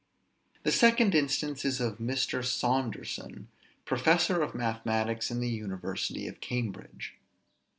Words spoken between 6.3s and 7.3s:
Cambridge.